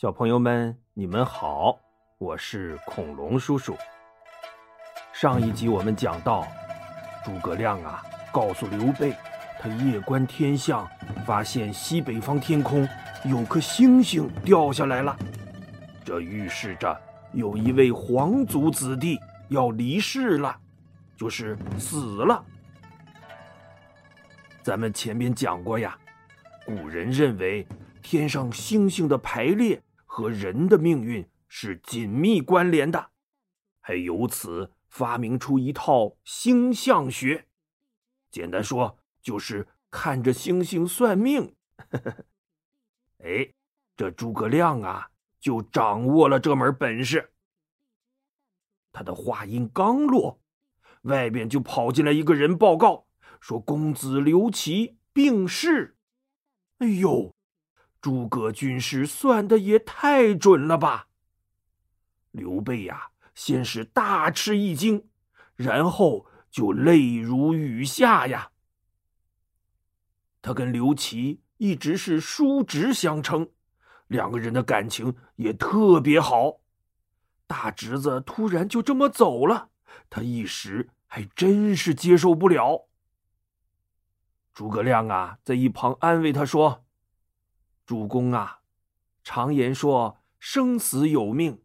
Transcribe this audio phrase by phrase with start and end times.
[0.00, 1.78] 小朋友们，你们好，
[2.16, 3.76] 我是恐龙叔叔。
[5.12, 6.48] 上一集我们讲到，
[7.22, 8.02] 诸葛亮啊，
[8.32, 9.14] 告诉刘备，
[9.60, 10.88] 他夜观天象，
[11.26, 12.88] 发现西北方天空
[13.26, 15.14] 有颗星星掉下来了，
[16.02, 16.98] 这预示着
[17.34, 19.20] 有一位皇族子弟
[19.50, 20.58] 要离世了，
[21.14, 22.42] 就是死了。
[24.62, 25.94] 咱们前面讲过呀，
[26.64, 27.68] 古人认为
[28.00, 29.78] 天上星星的排列。
[30.20, 33.10] 和人的命运是紧密关联的，
[33.80, 37.46] 还由此发明出一套星象学。
[38.30, 41.56] 简单说，就是看着星星算命。
[43.24, 43.54] 哎，
[43.96, 45.10] 这诸葛亮啊，
[45.40, 47.32] 就掌握了这门本事。
[48.92, 50.38] 他的话音刚落，
[51.02, 53.06] 外边就跑进来一个人报告
[53.40, 55.96] 说：“公子刘琦病逝。”
[56.78, 57.34] 哎呦！
[58.00, 61.08] 诸葛军师算的也太准了吧！
[62.30, 65.08] 刘备呀，先是大吃一惊，
[65.54, 68.52] 然后就泪如雨下呀。
[70.40, 73.50] 他跟刘琦一直是叔侄相称，
[74.06, 76.60] 两个人的感情也特别好。
[77.46, 79.68] 大侄子突然就这么走了，
[80.08, 82.88] 他一时还真是接受不了。
[84.54, 86.86] 诸葛亮啊，在一旁安慰他说。
[87.90, 88.60] 主公啊，
[89.24, 91.60] 常言说生死有命，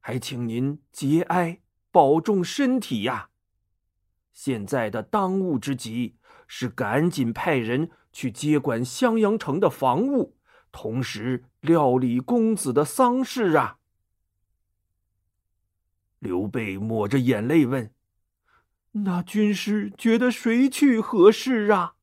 [0.00, 1.60] 还请您节哀，
[1.92, 3.30] 保重身体呀。
[4.32, 6.16] 现在的当务之急
[6.48, 10.36] 是赶紧派人去接管襄阳城的防务，
[10.72, 13.78] 同时料理公子的丧事啊。
[16.18, 17.94] 刘备抹着眼泪问
[19.06, 21.94] ：“那军师觉得谁去合适啊？”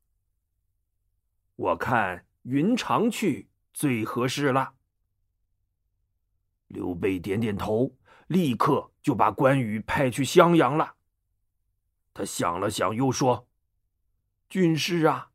[1.56, 3.50] 我看云长去。
[3.76, 4.72] 最合适了。
[6.66, 7.94] 刘备点点头，
[8.26, 10.94] 立刻就把关羽派去襄阳了。
[12.14, 13.46] 他想了想，又说
[14.48, 15.30] ：“军师啊，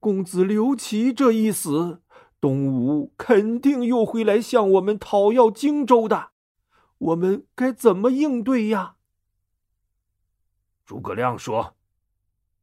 [0.00, 2.00] 公子刘琦这一死，
[2.40, 6.30] 东吴肯定又会来向我们讨要荆州的，
[6.96, 8.96] 我们该怎么应对呀？”
[10.86, 11.76] 诸葛亮说：“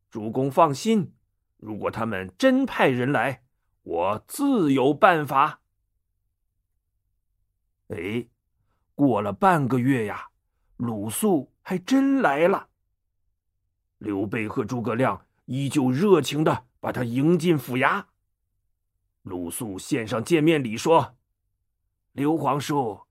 [0.10, 1.14] 主公放心，
[1.58, 3.44] 如果他们真派人来。”
[3.84, 5.62] 我自有办法。
[7.88, 8.28] 哎，
[8.96, 10.30] 过了半个月呀，
[10.78, 12.70] 鲁肃还真来了。
[13.98, 18.06] 刘备和诸葛亮依旧热情的把他迎进府衙。
[19.24, 21.16] 鲁肃献上见面礼，说
[22.14, 23.02] ：“刘皇叔，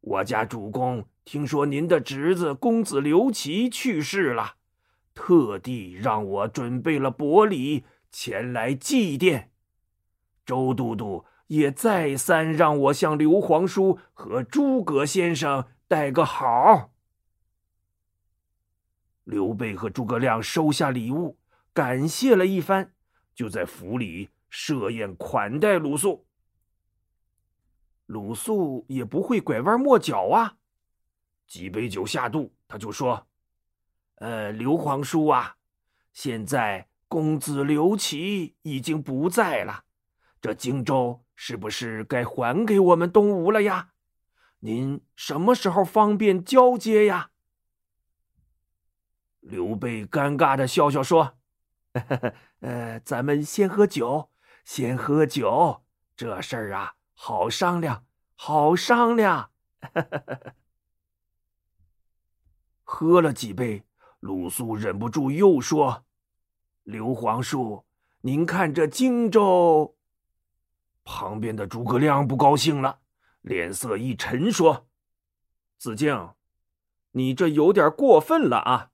[0.00, 4.54] 我家主公听说您的侄子公子刘琦去世了，
[5.14, 9.48] 特地让我准备了薄礼前来祭奠。”
[10.48, 16.90] 周都督也再三让我向刘皇叔和诸葛先生带个好。
[19.24, 21.36] 刘备和诸葛亮收下礼物，
[21.74, 22.94] 感谢了一番，
[23.34, 26.24] 就在府里设宴款待鲁肃。
[28.06, 30.56] 鲁肃也不会拐弯抹角啊，
[31.46, 33.26] 几杯酒下肚，他就说
[34.16, 35.56] ：“呃，刘皇叔啊，
[36.14, 39.84] 现在公子刘琦已经不在了。”
[40.40, 43.90] 这荆州是不是该还给我们东吴了呀？
[44.60, 47.30] 您什么时候方便交接呀？
[49.40, 51.38] 刘备尴尬的笑笑说
[52.60, 54.30] ：“呃，咱们先喝酒，
[54.64, 55.84] 先喝酒，
[56.16, 59.50] 这事儿啊，好商量，好商量。”
[62.82, 63.84] 喝了几杯，
[64.20, 66.04] 鲁肃忍不住又说
[66.82, 67.84] ：“刘皇叔，
[68.22, 69.94] 您看这荆州……”
[71.10, 72.98] 旁边的诸葛亮不高兴了，
[73.40, 74.86] 脸色一沉，说
[75.78, 76.34] ：“子敬，
[77.12, 78.90] 你这有点过分了啊！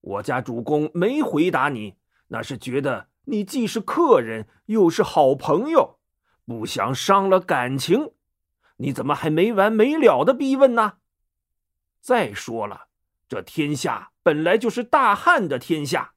[0.00, 1.96] 我家主公没回答你，
[2.26, 6.00] 那是觉得你既是客人，又是好朋友，
[6.44, 8.10] 不想伤了感情。
[8.78, 10.94] 你怎么还没完没了的逼问呢？
[12.00, 12.88] 再说了，
[13.28, 16.14] 这天下本来就是大汉的天下，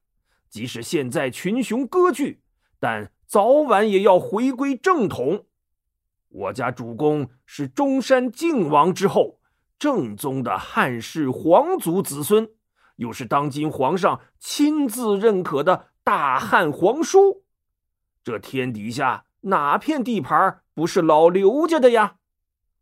[0.50, 2.42] 即使现在群雄割据，
[2.80, 5.45] 但……”早晚也要回归正统。
[6.28, 9.39] 我家主公是中山靖王之后
[9.80, 12.50] 正宗的汉室皇族子孙，
[12.98, 17.45] 又是当今皇上亲自认可的大汉皇叔。
[18.22, 22.18] 这天底下哪片地盘不是老刘家的呀？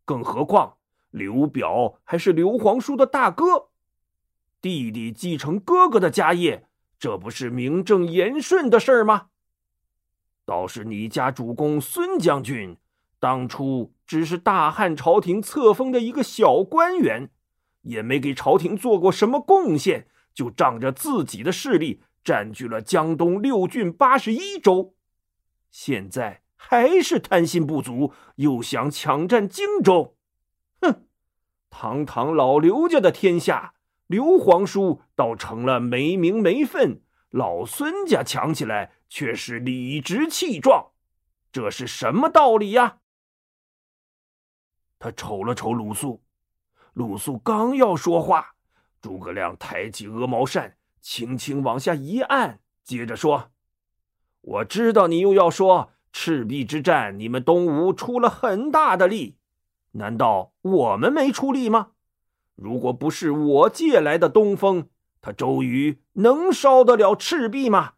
[0.04, 0.78] 更何况
[1.10, 3.68] 刘表还是刘皇叔的大哥，
[4.60, 6.66] 弟弟继承哥哥的家业，
[6.98, 9.28] 这不是名正言顺的事儿吗？
[10.50, 12.76] 倒是你家主公孙将军，
[13.20, 17.30] 当初只是大汉朝廷册封的一个小官员，
[17.82, 24.96] 也没给朝廷做过什么贡献，就仗着自己的势力占据了江东六郡八十一州，
[25.70, 30.16] 现在还是贪心不足，又想抢占荆州。
[30.82, 31.04] 哼，
[31.70, 33.74] 堂堂老刘家的天下，
[34.08, 40.90] 刘皇叔倒成了没名没分，老孙家抢起来却是理直气壮，
[41.52, 42.98] 这是什么道理呀？
[44.98, 46.22] 他瞅了瞅鲁肃，
[46.92, 48.54] 鲁肃刚要说话，
[49.00, 53.52] 诸葛亮抬起鹅毛扇，轻轻往下一按，接着说
[54.42, 59.38] ：“我知道你又要说赤壁之战，你们东吴出了很大的力，
[59.92, 61.92] 难道我们没出力吗？
[62.56, 67.94] 如果不是我借来的东风，他周瑜能烧得了赤壁吗？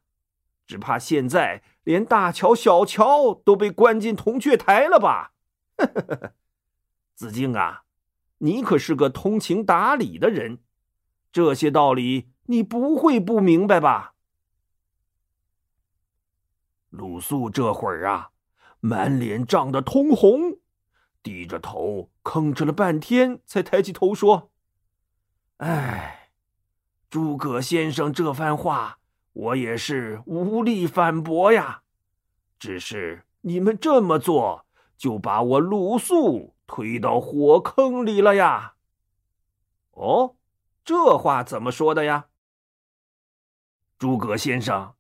[0.67, 5.33] 只怕现在连大乔、小乔都被关进铜雀台了吧？”。
[7.15, 7.83] 子敬啊，
[8.39, 10.61] 你可是个通情达理的人，
[11.33, 14.15] 这些道理你不会不明白吧？
[16.91, 18.31] 鲁肃这会儿啊，
[18.81, 20.59] 满脸涨得通红，
[21.23, 24.51] 低着头吭哧了半天，才抬起头说
[25.59, 26.22] ：“哎，
[27.13, 28.97] 诸葛先生这番话，
[29.35, 31.83] 我也是无力反驳呀。
[32.59, 34.65] 只是你们这么做，
[34.97, 38.77] 就把我鲁肃……”推到火坑里了呀！
[39.91, 40.37] 哦，
[40.83, 42.29] 这话怎么说的呀？
[43.99, 44.95] 诸葛先生，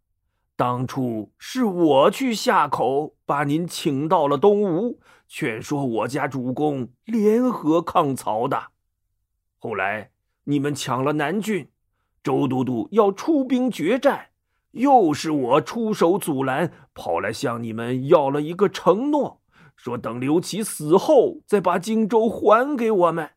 [0.55, 8.73] 当初是我去下口把您请到了东吴，劝说我家主公联合抗曹的。
[9.59, 10.11] 后来
[10.44, 11.71] 你们抢了南郡，
[12.22, 14.28] 周都督要出兵决战，
[14.72, 19.40] 又是我出手阻拦，跑来向你们要了一个承诺。
[19.74, 23.30] 说等刘琦死后再把荆州还给我们，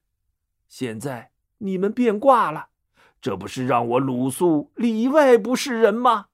[0.67, 2.67] 现在你们变卦了，
[3.19, 6.27] 这不是让我鲁肃里外不是人吗？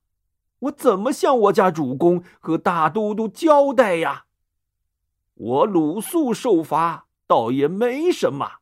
[0.59, 4.25] 我怎么向我家主公和大都督交代呀？
[5.35, 8.57] 我鲁肃受罚倒也没什么，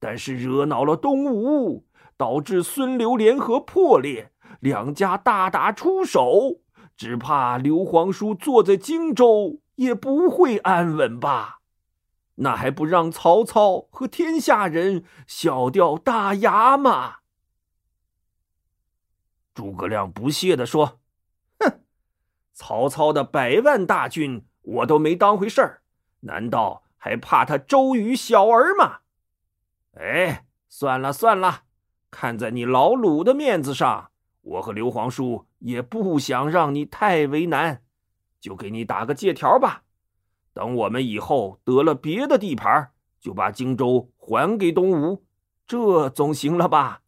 [0.00, 1.84] 但是惹恼了东吴，
[2.20, 4.30] 导致孙刘联合破裂，
[4.60, 6.60] 两家大打出手，
[6.94, 9.62] 只怕刘皇叔坐在荆州。
[9.76, 11.60] 也不会安稳吧？
[12.34, 17.20] 那还不让曹操和天下人笑掉大牙吗？
[19.54, 21.00] 诸葛亮不屑地说
[21.58, 21.80] ：“哼，
[22.52, 25.80] 曹操的百万大军我都没当回事儿，
[26.20, 28.98] 难道还怕他周瑜小儿吗？
[29.94, 31.62] 哎，算了算了，
[32.10, 34.10] 看在你老鲁的面子上，
[34.42, 37.82] 我和刘皇叔也不想让你太为难。”
[38.40, 39.82] 就给你打个借条吧，
[40.54, 42.90] 等我们以后得了别的地盘，
[43.20, 45.22] 就把荆州还给东吴，
[45.66, 47.02] 这总行了吧？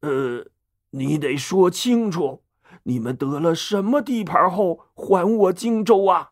[0.00, 0.46] 呃，
[0.92, 2.42] 你得说清楚，
[2.84, 6.30] 你们得了什么地盘后还我荆州啊？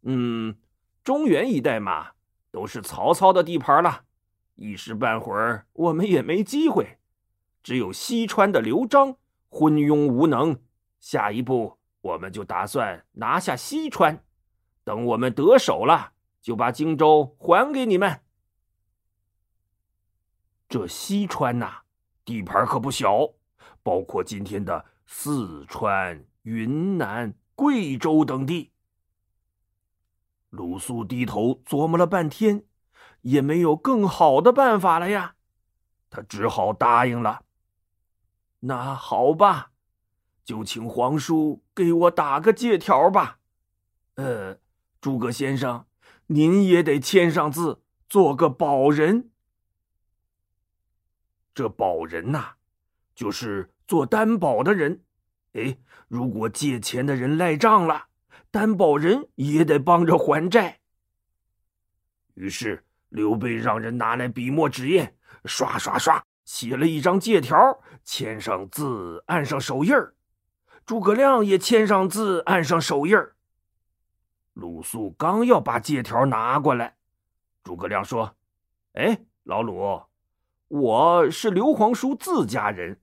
[0.00, 0.56] 嗯，
[1.04, 2.12] 中原一带嘛，
[2.50, 4.04] 都是曹操的地盘了，
[4.60, 6.98] 一时半会儿我们也没机会。
[7.62, 9.16] 只有西川的刘璋
[9.48, 10.60] 昏庸无能，
[11.00, 11.78] 下一步。
[12.02, 14.22] 我们就打算拿下西川，
[14.84, 16.12] 等我们得手了，
[16.42, 18.20] 就把荆州还给你们。
[20.68, 21.80] 这西川呐，
[22.24, 23.30] 地盘可不小，
[23.82, 28.72] 包括今天的四川、云南、贵州等地。
[30.50, 32.64] 鲁肃低头琢磨了半天，
[33.22, 35.34] 也没有更好的办法了呀，
[36.08, 37.44] 他只好答应了。
[38.60, 39.68] 那好吧。
[40.42, 43.38] 就请皇叔给我打个借条吧，
[44.16, 44.58] 呃，
[45.00, 45.86] 诸葛先生，
[46.26, 49.30] 您也得签上字，做个保人。
[51.54, 52.54] 这保人呐，
[53.14, 55.04] 就是做担保的人。
[55.52, 58.06] 哎，如果借钱的人赖账了，
[58.50, 60.80] 担保人也得帮着还债。
[62.34, 65.12] 于是刘备让人拿来笔墨纸砚，
[65.44, 67.56] 刷刷刷写了一张借条，
[68.02, 70.14] 签上字，按上手印儿。
[70.86, 73.36] 诸葛亮也签上字，按上手印儿。
[74.54, 76.96] 鲁肃刚要把借条拿过来，
[77.62, 78.34] 诸葛亮说
[78.94, 80.02] ：“哎，老鲁，
[80.68, 83.00] 我是刘皇叔自家人，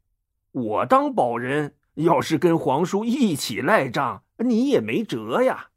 [0.52, 5.70] 我当保人，要是跟皇叔一起赖账，你也没辙呀。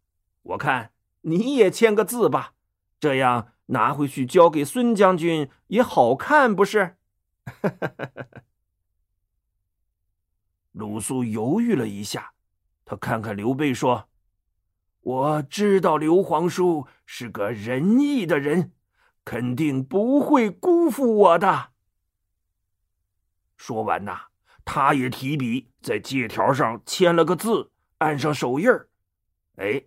[0.42, 2.54] 我看你也签个字吧，
[2.99, 6.96] 这样拿回去交给孙将军也好看，不是？”
[10.72, 12.32] 鲁肃犹豫了一下，
[12.84, 14.08] 他看看刘备说
[15.02, 18.72] ：“我知道刘皇叔是个仁义的人，
[19.24, 21.70] 肯定不会辜负我的。”
[23.56, 24.28] 说完呐，
[24.64, 28.88] 他也提笔在借条上签了个字，按上手印儿。
[29.56, 29.82] 哎，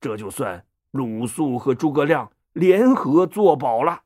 [0.00, 4.04] 这就算鲁肃和诸葛亮联合作保了。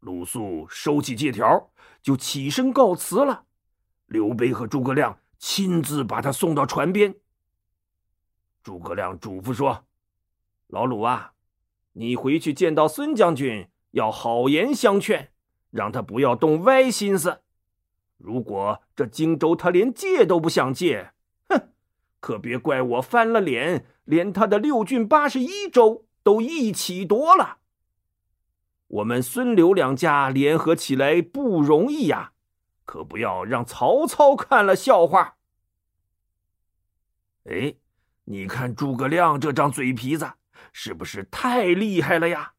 [0.00, 1.70] 鲁肃收起借条，
[2.02, 3.44] 就起身告辞了。
[4.06, 7.14] 刘备和诸葛亮亲自把他送到船边。
[8.64, 9.84] 诸葛亮嘱咐说
[10.66, 11.32] ：“老鲁啊，
[11.92, 15.30] 你回去见到孙将军，要好言相劝，
[15.70, 17.42] 让他不要动歪心思。
[18.16, 21.12] 如果这荆州他连借都不想借，
[21.48, 21.68] 哼，
[22.18, 27.58] 可别怪我翻了脸，连他的六郡八十一州都一起夺了。”
[28.98, 32.32] 我们孙刘两家联合起来不容易呀，
[32.84, 35.36] 可不要让曹操看了笑话。
[37.44, 37.76] 哎，
[38.24, 40.32] 你看诸葛亮这张嘴皮子
[40.72, 42.54] 是不是太厉害了呀？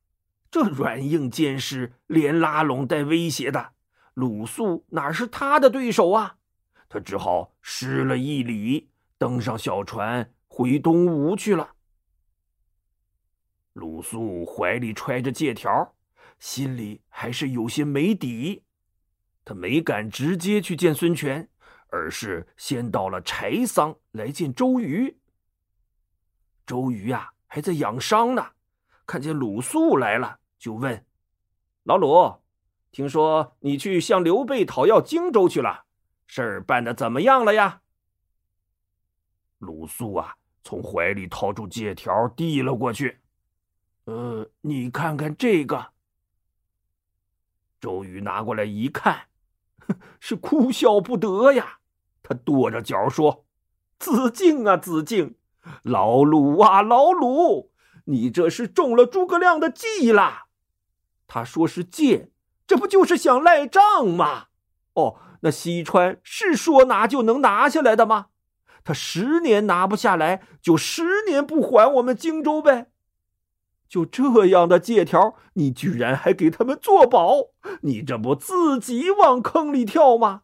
[0.50, 3.74] 这软硬兼施，连拉拢带威胁的，
[4.14, 6.38] 鲁肃哪是他的对手啊？
[6.88, 11.74] 他只好施了一礼，登上小船回东吴去了。
[13.78, 15.94] 鲁肃怀里揣着借条。
[16.40, 18.64] 心里还是有些没底，
[19.44, 21.48] 他没敢直接去见孙权，
[21.90, 25.18] 而是先到了柴桑来见周瑜。
[26.66, 28.52] 周瑜呀，还在养伤呢，
[29.08, 31.04] 看见鲁肃来了，就问
[31.84, 32.36] ：“老鲁，
[32.92, 35.86] 听说你去向刘备讨要荆州去了，
[36.28, 37.82] 事儿办的怎么样了呀？”
[39.58, 43.22] 鲁肃啊，从怀里掏出借条递了过去
[44.08, 45.88] ：“呃，你看看这个。”
[47.80, 49.28] 周瑜拿过来一看，
[50.20, 51.80] 是哭笑不得呀。
[52.24, 53.46] 他跺着脚说
[54.00, 55.36] ：“子敬啊，子敬，
[55.84, 57.72] 老鲁啊，老鲁，
[58.06, 60.46] 你这是中了诸葛亮的计啦。
[61.28, 62.32] 他说是借，
[62.66, 64.46] 这不就是想赖账吗？
[64.94, 68.28] 哦，那西川是说拿就能拿下来的吗？
[68.86, 72.90] 他十年拿不下来，就十年不还我们荆州呗。”
[73.88, 77.52] 就这样的借条，你居然还给他们做保？
[77.82, 80.44] 你这不自己往坑里跳吗？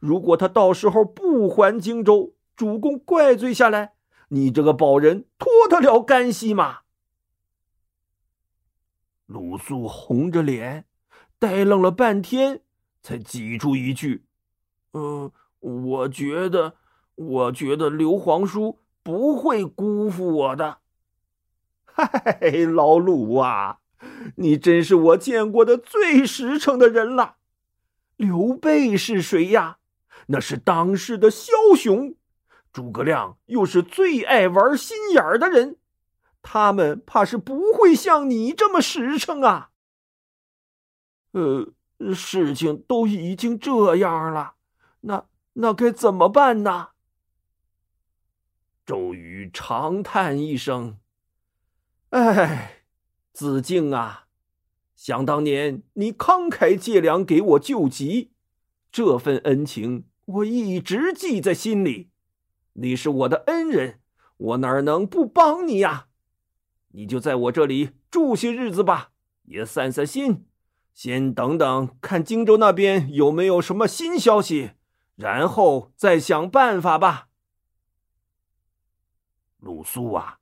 [0.00, 3.94] 如果他到时候不还荆州，主公怪罪下来，
[4.28, 6.80] 你这个保人脱得了干系吗？
[9.26, 10.84] 鲁肃红着脸，
[11.38, 12.60] 呆愣了半天，
[13.02, 14.24] 才挤出一句
[14.94, 16.74] ：“嗯，我觉得，
[17.16, 20.78] 我觉得刘皇叔不会辜负我的。”
[21.98, 23.78] 嗨，老鲁啊，
[24.36, 27.36] 你真是我见过的最实诚的人了。
[28.16, 29.78] 刘备是谁呀？
[30.26, 32.14] 那是当世的枭雄。
[32.70, 35.78] 诸葛亮又是最爱玩心眼儿的人，
[36.42, 39.70] 他们怕是不会像你这么实诚啊。
[41.32, 41.72] 呃，
[42.14, 44.56] 事情都已经这样了，
[45.00, 45.24] 那
[45.54, 46.88] 那该怎么办呢？
[48.84, 50.98] 周瑜长叹一声。
[52.10, 52.84] 哎，
[53.32, 54.28] 子敬啊，
[54.94, 58.32] 想当年你慷慨借粮给我救急，
[58.92, 62.10] 这份恩情我一直记在心里。
[62.74, 64.00] 你是我的恩人，
[64.36, 66.06] 我哪能不帮你呀？
[66.88, 69.10] 你就在我这里住些日子吧，
[69.42, 70.46] 也散散心。
[70.94, 74.70] 先等等，看荆州那边有没有什么新消息，
[75.16, 77.28] 然后再想办法吧。
[79.58, 80.38] 鲁肃啊，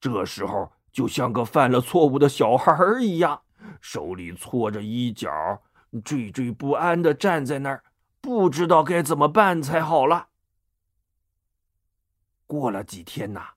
[0.00, 0.77] 这时候。
[0.90, 3.42] 就像个犯了错误的小孩儿一样，
[3.80, 5.28] 手里搓着衣角，
[5.92, 7.84] 惴惴不安的站在那儿，
[8.20, 10.28] 不知道该怎么办才好了。
[12.46, 13.50] 过了几天呐，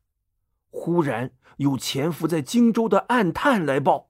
[0.69, 4.09] 忽然有潜伏在荆州的暗探来报，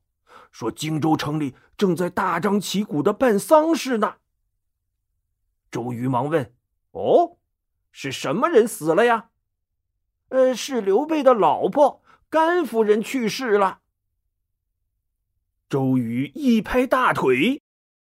[0.51, 4.15] 说荆州城里正在大张旗鼓的办丧事呢。
[5.69, 6.53] 周瑜忙问
[6.91, 7.37] ：“哦，
[7.91, 9.29] 是什么人死了呀
[10.29, 12.00] ？”“呃，是刘备的老婆。”
[12.31, 13.81] 甘夫人去世了。
[15.67, 17.61] 周瑜一拍大腿：“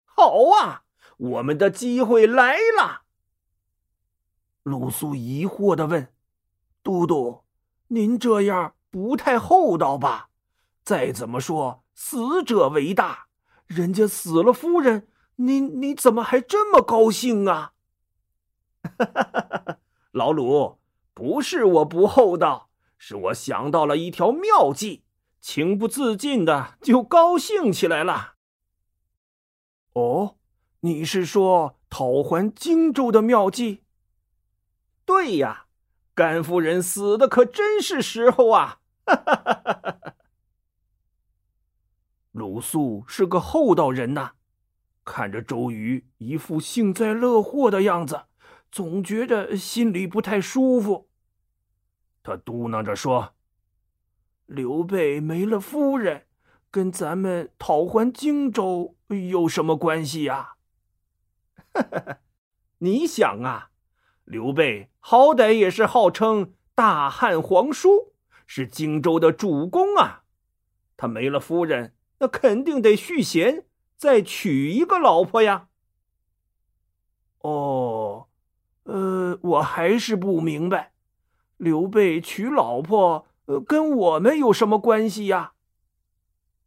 [0.06, 0.84] 好啊，
[1.18, 3.02] 我们的机会来了。”
[4.64, 6.14] 鲁肃疑惑的问
[6.82, 7.44] ：“都督，
[7.88, 10.30] 您这样不太厚道吧？
[10.82, 13.26] 再怎么说，死者为大，
[13.66, 17.74] 人家死了夫人，你你怎么还这么高兴啊？”
[20.12, 20.78] 老鲁，
[21.12, 22.65] 不是我不厚道。
[22.98, 25.04] 是我想到了一条妙计，
[25.40, 28.34] 情不自禁的就高兴起来了。
[29.92, 30.36] 哦，
[30.80, 33.82] 你是说讨还荆州的妙计？
[35.04, 35.66] 对呀，
[36.14, 38.80] 甘夫人死的可真是时候啊！
[42.32, 44.32] 鲁肃是个厚道人呐，
[45.04, 48.24] 看着周瑜一副幸灾乐祸的样子，
[48.70, 51.08] 总觉着心里不太舒服。
[52.26, 53.34] 他嘟囔着说
[54.46, 56.26] ：“刘备没了夫人，
[56.72, 58.96] 跟咱们讨还荆州
[59.30, 60.56] 有什么关系呀？”
[62.78, 63.70] 你想啊，
[64.24, 68.12] 刘备好歹也是号称大汉皇叔，
[68.44, 70.24] 是荆州的主公啊，
[70.96, 71.94] 他没了夫人。
[72.18, 73.66] 那肯定得续弦，
[73.96, 75.68] 再娶一个老婆呀。
[77.42, 78.26] 哦，
[78.82, 80.92] 呃，我还是不明白，
[81.56, 85.52] 刘备娶老婆，呃，跟我们有什么关系呀？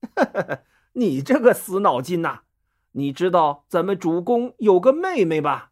[0.94, 2.42] 你这个死脑筋呐！
[2.94, 5.72] 你知道咱们主公有个妹妹吧？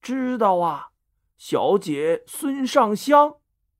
[0.00, 0.90] 知道啊，
[1.36, 3.36] 小姐孙尚香。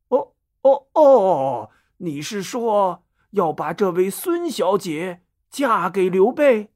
[0.08, 3.04] 哦哦哦，你是说？
[3.30, 6.70] 要把这位孙小姐嫁给刘备。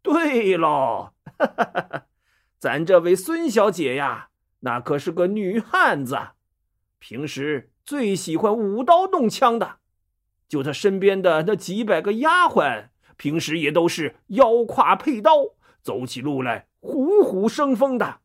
[0.00, 1.12] 对喽，
[2.58, 4.27] 咱这位孙小姐呀，
[4.60, 6.18] 那可是个女汉子，
[6.98, 9.76] 平时最喜欢舞刀弄枪的。
[10.48, 15.32] 就她身边的那几百个丫鬟，平时也都是腰挎佩刀，
[15.82, 18.20] 走起路来虎虎生风的。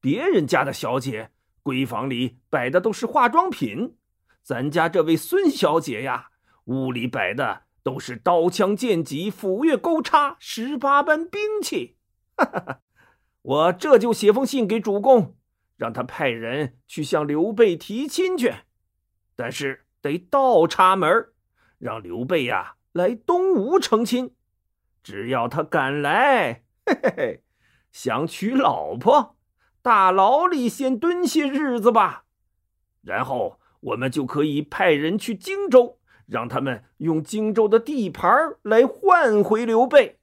[0.00, 1.30] 别人家的小姐，
[1.62, 3.96] 闺房里摆的都是化妆品。
[4.42, 6.30] 咱家这位孙小姐呀，
[6.64, 11.96] 屋里摆的都是刀枪剑戟、斧钺钩叉十八般兵器。
[12.36, 12.80] 哈哈，
[13.42, 15.36] 我这就写封信给主公，
[15.76, 18.54] 让他派人去向刘备提亲去。
[19.36, 21.28] 但是得倒插门，
[21.78, 24.34] 让刘备呀来东吴成亲。
[25.02, 27.42] 只要他敢来，嘿嘿嘿，
[27.90, 29.36] 想娶老婆，
[29.82, 32.24] 大牢里先蹲些日子吧，
[33.02, 33.58] 然后。
[33.82, 40.20] 我们就可以派人去荆州，让他们用荆州的地盘来换回刘备。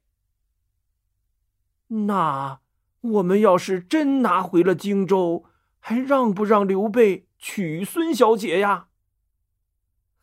[1.88, 2.60] 那
[3.00, 5.44] 我们要是真拿回了荆州，
[5.78, 8.88] 还让不让刘备娶孙小姐呀？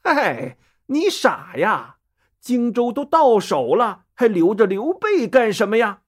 [0.02, 0.58] 哎，
[0.88, 1.98] 你傻呀！
[2.40, 6.02] 荆州都到手了，还留着刘备干什么呀？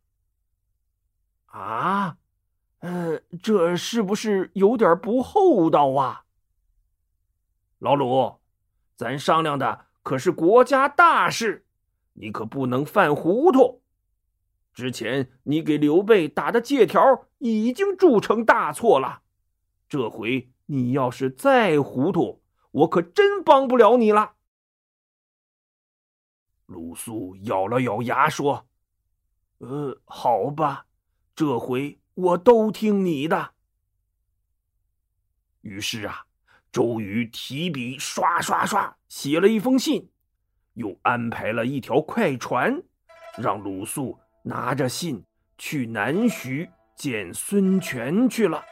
[1.48, 2.18] 啊，
[2.82, 6.26] 呃，这是不是有点不厚道啊？
[7.80, 8.36] 老鲁，
[8.96, 11.66] 咱商量的可是国家大事，
[12.14, 13.77] 你可不能犯糊涂。
[14.78, 19.24] 之前你给刘备打的借条已经铸成大错了，
[19.90, 24.36] 这回你要是再糊涂，我可真帮不了你了。
[26.68, 28.68] 鲁肃咬了咬牙说
[29.58, 30.86] ：“呃，好吧，
[31.36, 33.54] 这回我都听你的。”
[35.62, 36.26] 于是啊。
[36.72, 40.12] 周瑜提笔刷刷刷写了一封信，
[40.74, 42.84] 又安排了一条快船，
[43.40, 45.22] 让鲁肃拿着信
[45.58, 48.64] 去南徐见孙权去了。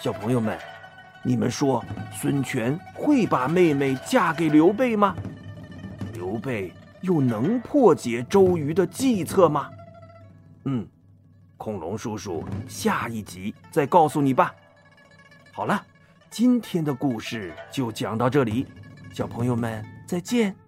[0.00, 0.58] 小朋友们，
[1.22, 5.14] 你们说孙权会把妹妹嫁给刘备吗？
[6.14, 9.70] 刘备又能破解周瑜的计策吗？
[10.64, 10.88] 嗯。
[11.58, 14.52] 恐龙叔叔，下一集再告诉你吧。
[15.52, 15.80] 好了，
[16.28, 18.66] 今天的故事就讲到这里，
[19.14, 20.61] 小朋友们再见。